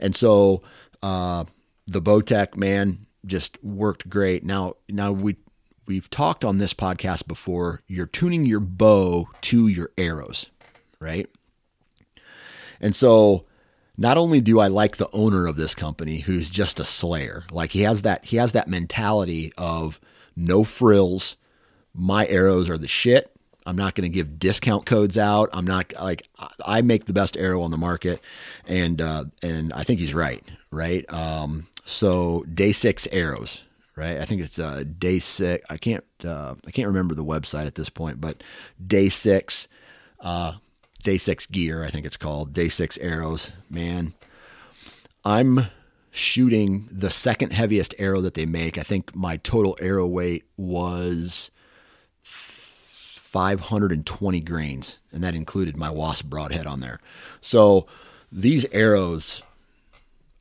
[0.00, 0.62] And so
[1.02, 1.44] uh,
[1.86, 4.44] the Bowtech man just worked great.
[4.44, 5.36] Now now we
[5.86, 7.80] we've talked on this podcast before.
[7.86, 10.46] You're tuning your bow to your arrows
[11.02, 11.28] right?
[12.80, 13.44] And so
[13.98, 17.72] not only do I like the owner of this company who's just a slayer, like
[17.72, 20.00] he has that he has that mentality of
[20.34, 21.36] no frills.
[21.94, 23.30] My arrows are the shit.
[23.64, 25.48] I'm not going to give discount codes out.
[25.52, 26.28] I'm not like
[26.64, 28.20] I make the best arrow on the market,
[28.66, 30.42] and uh, and I think he's right.
[30.70, 31.10] Right.
[31.12, 33.62] Um, so day six arrows.
[33.94, 34.18] Right.
[34.18, 35.64] I think it's uh, day six.
[35.70, 38.42] I can't uh, I can't remember the website at this point, but
[38.84, 39.68] day six.
[40.20, 40.54] Uh,
[41.02, 42.52] Day Six Gear, I think it's called.
[42.52, 43.50] Day Six Arrows.
[43.68, 44.14] Man,
[45.24, 45.66] I'm
[46.10, 48.78] shooting the second heaviest arrow that they make.
[48.78, 51.50] I think my total arrow weight was
[53.32, 57.00] 520 grains, and that included my wasp broadhead on there.
[57.40, 57.86] So
[58.30, 59.42] these arrows,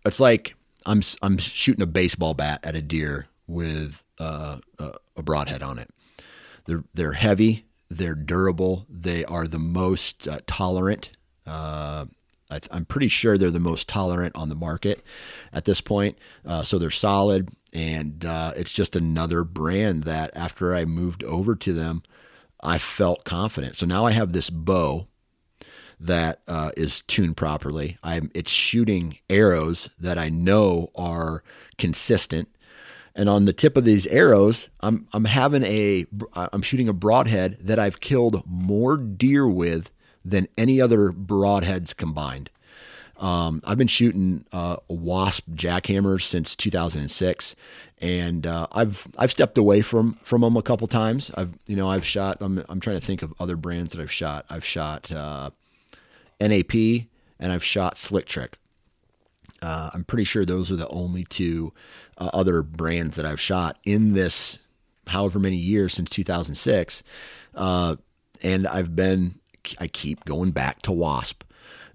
[0.06, 5.64] it's like I'm I'm shooting a baseball bat at a deer with uh, a broadhead
[5.64, 5.90] on it.
[6.66, 11.12] They're they're heavy, they're durable, they are the most uh, tolerant.
[11.48, 12.08] Uh,
[12.50, 15.02] I am pretty sure they're the most tolerant on the market
[15.54, 16.18] at this point.
[16.46, 21.56] Uh, so they're solid, and uh, it's just another brand that after I moved over
[21.56, 22.04] to them,
[22.64, 23.76] I felt confident.
[23.76, 25.08] So now I have this bow
[26.00, 27.98] that uh, is tuned properly.
[28.04, 31.44] I'm it's shooting arrows that I know are
[31.78, 32.50] consistent.
[33.14, 36.06] And on the tip of these arrows, I'm I'm having a
[36.36, 39.92] I'm shooting a broadhead that I've killed more deer with
[40.24, 42.50] than any other broadheads combined.
[43.22, 47.56] Um, I've been shooting uh, wasp jackhammers since 2006,
[48.00, 51.32] and uh, I've I've stepped away from from them a couple times.
[51.36, 52.40] I've you know I've shot.
[52.42, 54.46] I'm I'm trying to think of other brands that I've shot.
[54.50, 55.52] I've shot uh,
[56.42, 58.58] NAP, and I've shot Slick Trick.
[59.62, 61.72] Uh, I'm pretty sure those are the only two
[62.18, 64.58] uh, other brands that I've shot in this
[65.08, 67.04] however many years since 2006.
[67.54, 67.98] Uh,
[68.42, 69.40] and I've been,
[69.80, 71.44] I keep going back to Wasp.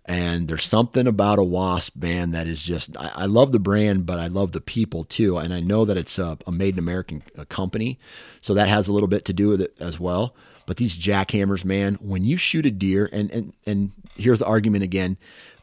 [0.08, 4.06] And there's something about a Wasp band that is just, I, I love the brand,
[4.06, 5.36] but I love the people too.
[5.36, 7.98] And I know that it's a, a made in American uh, company.
[8.40, 10.34] So that has a little bit to do with it as well.
[10.64, 14.84] But these jackhammers, man, when you shoot a deer, and, and, and here's the argument
[14.84, 15.16] again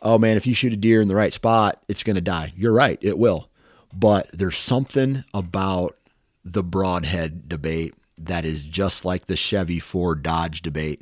[0.03, 2.53] oh man, if you shoot a deer in the right spot, it's going to die.
[2.55, 3.49] You're right, it will.
[3.93, 5.97] But there's something about
[6.43, 11.01] the broadhead debate that is just like the Chevy Ford Dodge debate.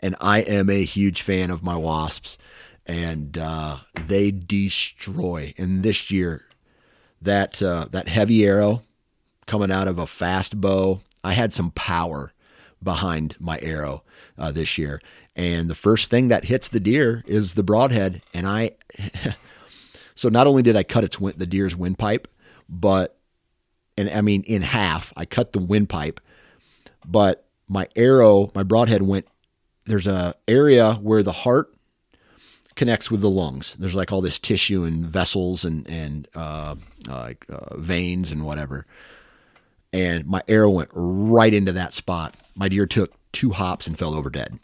[0.00, 2.38] And I am a huge fan of my Wasps,
[2.86, 5.54] and uh, they destroy.
[5.58, 6.44] And this year,
[7.20, 8.82] that uh, that heavy arrow
[9.46, 12.32] coming out of a fast bow, I had some power
[12.82, 14.02] behind my arrow
[14.36, 15.00] uh, this year,
[15.34, 18.22] and the first thing that hits the deer is the broadhead.
[18.34, 18.72] And I,
[20.14, 22.28] so not only did I cut its the deer's windpipe,
[22.68, 23.18] but,
[23.96, 26.20] and I mean in half, I cut the windpipe,
[27.06, 29.26] but my arrow, my broadhead went.
[29.84, 31.74] There's a area where the heart
[32.76, 33.76] connects with the lungs.
[33.78, 36.76] There's like all this tissue and vessels and and uh,
[37.08, 38.86] uh, uh, veins and whatever.
[39.92, 42.34] And my arrow went right into that spot.
[42.54, 44.58] My deer took two hops and fell over dead.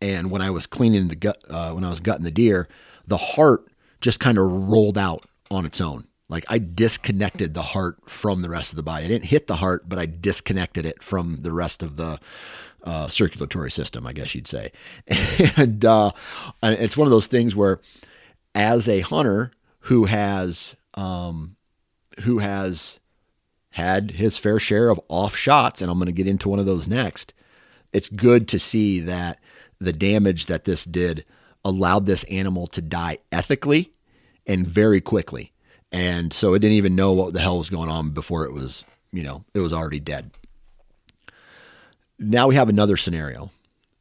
[0.00, 2.68] And when I was cleaning the gut, uh, when I was gutting the deer,
[3.06, 3.66] the heart
[4.00, 6.06] just kind of rolled out on its own.
[6.28, 9.04] Like I disconnected the heart from the rest of the body.
[9.04, 12.18] I didn't hit the heart, but I disconnected it from the rest of the
[12.84, 14.72] uh, circulatory system, I guess you'd say.
[15.56, 16.12] And, uh,
[16.62, 17.80] it's one of those things where,
[18.54, 21.56] as a hunter who has um,
[22.20, 23.00] who has
[23.70, 26.66] had his fair share of off shots, and I'm going to get into one of
[26.66, 27.32] those next.
[27.92, 29.38] It's good to see that
[29.80, 31.24] the damage that this did
[31.64, 33.92] allowed this animal to die ethically
[34.46, 35.52] and very quickly.
[35.90, 38.84] And so it didn't even know what the hell was going on before it was,
[39.12, 40.30] you know, it was already dead.
[42.22, 43.50] Now we have another scenario,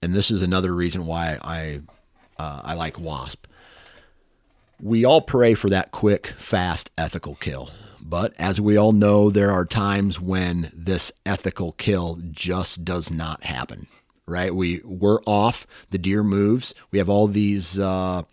[0.01, 1.81] and this is another reason why I
[2.37, 3.47] uh, I like wasp.
[4.81, 7.69] We all pray for that quick, fast, ethical kill.
[7.99, 13.43] But as we all know, there are times when this ethical kill just does not
[13.43, 13.87] happen
[14.31, 14.55] right?
[14.55, 15.67] We we're off.
[15.89, 16.73] The deer moves.
[16.89, 18.23] We have all these uh,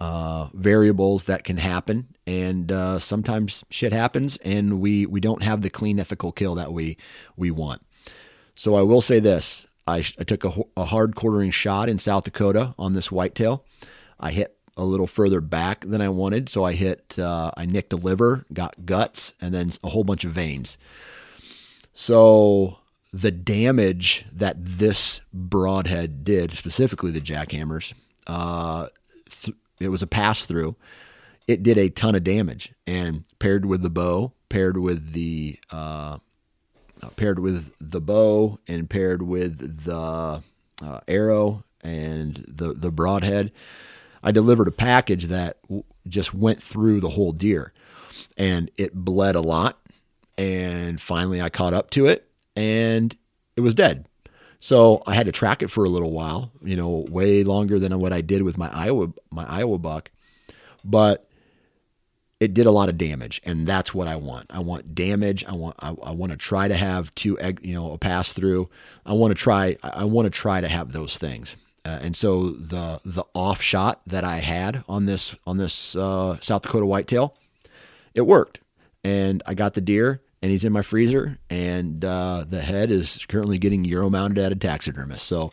[0.00, 5.62] uh, variables that can happen, and uh, sometimes shit happens, and we we don't have
[5.62, 6.96] the clean ethical kill that we
[7.36, 7.82] we want.
[8.56, 12.24] So I will say this: I, I took a, a hard quartering shot in South
[12.24, 13.64] Dakota on this whitetail.
[14.18, 17.92] I hit a little further back than I wanted, so I hit uh, I nicked
[17.92, 20.76] a liver, got guts, and then a whole bunch of veins.
[21.94, 22.78] So
[23.12, 27.94] the damage that this broadhead did, specifically the jackhammers,
[28.26, 28.88] uh,
[29.30, 30.76] th- it was a pass through.
[31.48, 36.18] It did a ton of damage, and paired with the bow, paired with the uh,
[37.06, 40.42] uh paired with the bow, and paired with the
[40.82, 43.52] uh, arrow and the the broadhead,
[44.22, 47.72] I delivered a package that w- just went through the whole deer,
[48.36, 49.78] and it bled a lot.
[50.38, 53.16] And finally, I caught up to it and
[53.56, 54.06] it was dead.
[54.58, 57.98] So I had to track it for a little while, you know, way longer than
[58.00, 60.10] what I did with my Iowa my Iowa buck.
[60.84, 61.25] But
[62.38, 64.46] it did a lot of damage, and that's what I want.
[64.50, 65.44] I want damage.
[65.44, 68.32] I want I, I want to try to have two egg, you know, a pass
[68.32, 68.68] through.
[69.04, 71.56] I want to try I want to try to have those things.
[71.84, 76.38] Uh, and so the the off shot that I had on this on this uh,
[76.40, 77.34] South Dakota whitetail,
[78.14, 78.60] it worked,
[79.02, 81.38] and I got the deer and he's in my freezer.
[81.50, 85.26] And uh, the head is currently getting euro mounted at a taxidermist.
[85.26, 85.52] So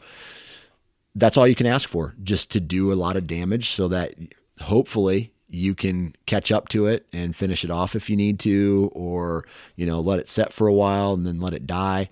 [1.15, 4.13] that's all you can ask for, just to do a lot of damage so that
[4.59, 8.89] hopefully you can catch up to it and finish it off if you need to,
[8.93, 9.45] or,
[9.76, 12.10] you know, let it set for a while and then let it die.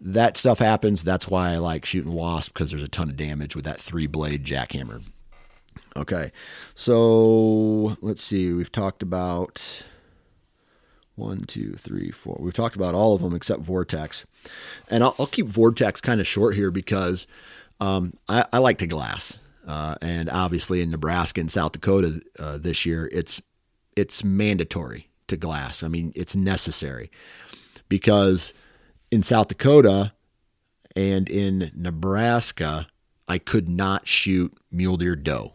[0.00, 1.02] That stuff happens.
[1.02, 4.06] That's why I like shooting wasp because there's a ton of damage with that three
[4.06, 5.02] blade jackhammer.
[5.96, 6.32] Okay,
[6.74, 8.52] so let's see.
[8.52, 9.84] We've talked about
[11.14, 12.38] one, two, three, four.
[12.40, 14.24] We've talked about all of them except Vortex.
[14.88, 17.26] And I'll, I'll keep Vortex kind of short here because
[17.80, 19.38] um, I, I, like to glass.
[19.66, 23.40] Uh, and obviously in Nebraska and South Dakota uh, this year, it's
[23.96, 25.82] it's mandatory to glass.
[25.82, 27.10] I mean, it's necessary
[27.88, 28.52] because
[29.10, 30.12] in South Dakota
[30.96, 32.88] and in Nebraska,
[33.28, 35.52] I could not shoot mule deer doe.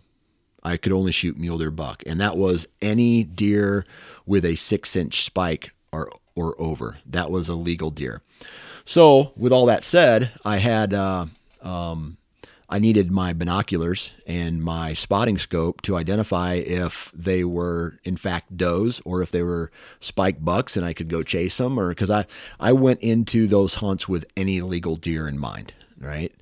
[0.63, 3.85] I could only shoot mule deer buck, and that was any deer
[4.25, 6.97] with a six inch spike or or over.
[7.05, 8.21] That was a legal deer.
[8.85, 11.25] So, with all that said, I had uh,
[11.61, 12.17] um,
[12.69, 18.57] I needed my binoculars and my spotting scope to identify if they were in fact
[18.57, 22.11] does or if they were spike bucks and I could go chase them or because
[22.11, 22.25] I,
[22.59, 26.33] I went into those hunts with any legal deer in mind, right?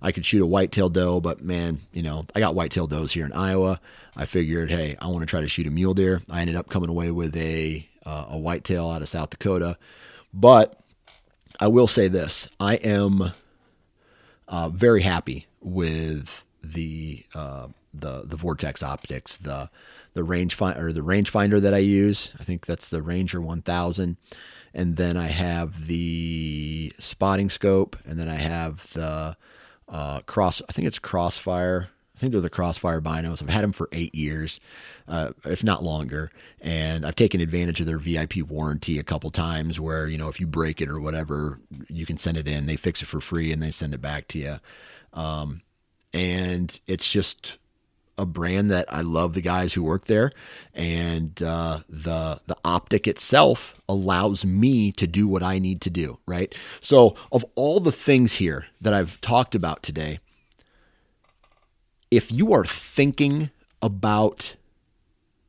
[0.00, 3.26] I could shoot a whitetail doe, but man, you know, I got whitetail does here
[3.26, 3.80] in Iowa.
[4.16, 6.22] I figured, hey, I want to try to shoot a mule deer.
[6.30, 9.78] I ended up coming away with a uh, a whitetail out of South Dakota,
[10.34, 10.78] but
[11.58, 13.32] I will say this: I am
[14.46, 19.70] uh, very happy with the uh, the the vortex optics, the
[20.14, 22.32] the range finder or the rangefinder that I use.
[22.38, 24.16] I think that's the Ranger 1000,
[24.72, 29.36] and then I have the spotting scope, and then I have the
[29.88, 30.62] uh, cross.
[30.68, 31.88] I think it's Crossfire.
[32.16, 33.42] I think they're the Crossfire binos.
[33.42, 34.60] I've had them for eight years,
[35.08, 39.80] uh, if not longer, and I've taken advantage of their VIP warranty a couple times.
[39.80, 41.58] Where you know if you break it or whatever,
[41.88, 42.66] you can send it in.
[42.66, 44.58] They fix it for free and they send it back to you.
[45.14, 45.62] Um,
[46.12, 47.58] and it's just
[48.16, 50.30] a brand that I love the guys who work there,
[50.72, 56.18] and uh, the the optic itself allows me to do what I need to do.
[56.26, 56.54] Right.
[56.80, 60.20] So, of all the things here that I've talked about today,
[62.10, 63.50] if you are thinking
[63.82, 64.56] about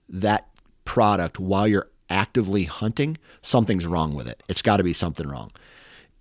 [0.10, 0.48] that
[0.84, 4.42] product while you're actively hunting, something's wrong with it.
[4.48, 5.52] It's got to be something wrong.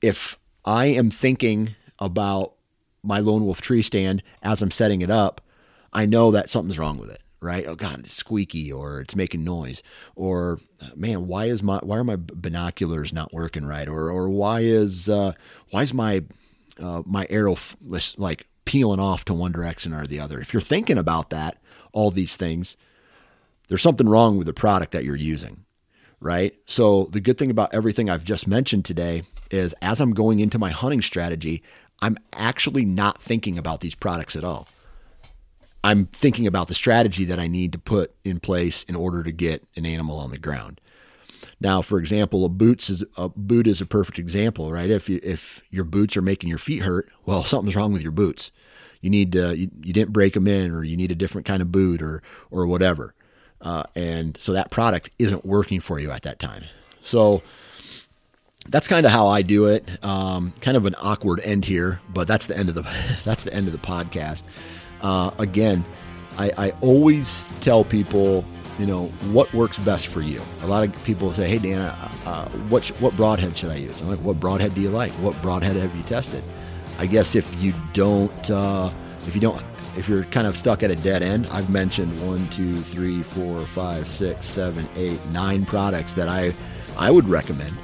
[0.02, 2.54] If I am thinking about
[3.04, 5.40] my lone wolf tree stand as I'm setting it up,
[5.92, 7.66] I know that something's wrong with it, right?
[7.66, 9.82] Oh God, it's squeaky or it's making noise,
[10.16, 10.58] or
[10.96, 15.08] man, why is my why are my binoculars not working right, or or why is
[15.08, 15.32] uh,
[15.70, 16.24] why is my
[16.80, 17.56] uh, my arrow
[18.16, 20.40] like peeling off to one direction or the other?
[20.40, 21.58] If you're thinking about that,
[21.92, 22.76] all these things,
[23.68, 25.64] there's something wrong with the product that you're using,
[26.20, 26.54] right?
[26.66, 30.58] So the good thing about everything I've just mentioned today is as I'm going into
[30.58, 31.62] my hunting strategy,
[32.00, 34.68] I'm actually not thinking about these products at all.
[35.82, 39.32] I'm thinking about the strategy that I need to put in place in order to
[39.32, 40.80] get an animal on the ground.
[41.60, 44.90] Now, for example, a boots is a boot is a perfect example, right?
[44.90, 48.12] If you, if your boots are making your feet hurt, well, something's wrong with your
[48.12, 48.50] boots.
[49.02, 51.60] You need to, you, you didn't break them in, or you need a different kind
[51.60, 53.14] of boot, or or whatever.
[53.60, 56.64] Uh, and so that product isn't working for you at that time.
[57.02, 57.42] So
[58.68, 59.88] that's kind of how I do it.
[60.04, 62.82] Um, kind of an awkward end here, but that's the end of the
[63.24, 64.42] that's the end of the podcast.
[65.00, 65.84] Uh, again,
[66.38, 68.44] I, I, always tell people,
[68.78, 70.40] you know, what works best for you.
[70.62, 74.00] A lot of people say, "Hey, Dan, uh, uh, what what broadhead should I use?"
[74.00, 75.12] I'm like, "What broadhead do you like?
[75.14, 76.42] What broadhead have you tested?"
[76.98, 78.90] I guess if you don't, uh,
[79.26, 79.62] if you don't,
[79.96, 83.66] if you're kind of stuck at a dead end, I've mentioned one, two, three, four,
[83.66, 86.54] five, six, seven, eight, nine products that I
[86.96, 87.76] I would recommend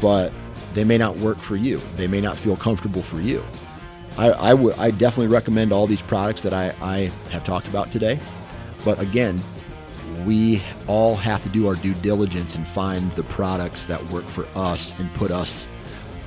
[0.00, 0.32] but
[0.74, 1.80] they may not work for you.
[1.96, 3.44] They may not feel comfortable for you.
[4.18, 7.90] I, I would I definitely recommend all these products that I, I have talked about
[7.92, 8.18] today.
[8.84, 9.40] But again,
[10.24, 14.46] we all have to do our due diligence and find the products that work for
[14.54, 15.68] us and put us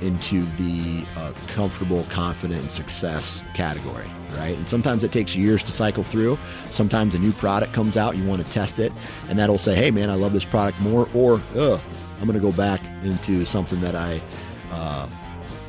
[0.04, 4.56] into the uh, comfortable, confident, and success category, right?
[4.56, 6.38] And sometimes it takes years to cycle through.
[6.70, 8.92] Sometimes a new product comes out, you want to test it,
[9.28, 11.80] and that'll say, hey, man, I love this product more, or, ugh,
[12.20, 14.22] I'm going to go back into something that I
[14.70, 15.08] uh,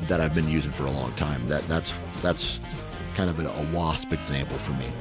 [0.08, 1.48] that I've been using for a long time.
[1.48, 2.60] That that's that's
[3.16, 4.92] kind of a, a wasp example for me.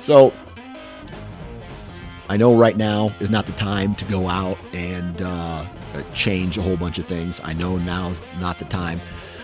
[0.00, 0.32] So
[2.28, 5.66] I know right now is not the time to go out and uh,
[6.14, 7.40] change a whole bunch of things.
[7.44, 9.00] I know now is not the time.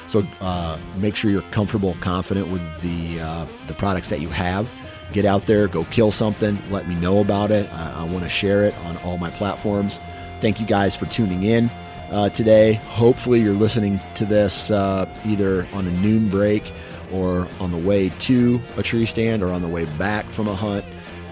[0.07, 4.71] So uh, make sure you're comfortable, confident with the uh, the products that you have.
[5.13, 6.59] Get out there, go kill something.
[6.71, 7.73] Let me know about it.
[7.73, 9.99] I, I want to share it on all my platforms.
[10.41, 11.71] Thank you guys for tuning in
[12.11, 12.75] uh, today.
[12.75, 16.73] Hopefully, you're listening to this uh, either on a noon break
[17.13, 20.55] or on the way to a tree stand or on the way back from a
[20.55, 20.85] hunt.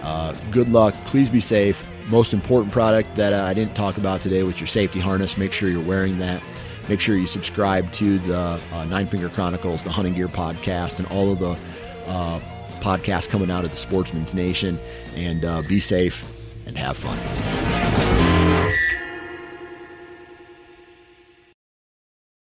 [0.03, 0.95] Uh, good luck.
[1.07, 1.83] Please be safe.
[2.09, 5.36] Most important product that uh, I didn't talk about today was your safety harness.
[5.36, 6.42] Make sure you're wearing that.
[6.88, 11.09] Make sure you subscribe to the uh, Nine Finger Chronicles, the Hunting Gear podcast, and
[11.09, 11.59] all of the
[12.07, 12.40] uh,
[12.80, 14.78] podcasts coming out of the Sportsman's Nation.
[15.16, 16.30] And uh, be safe
[16.64, 17.86] and have fun.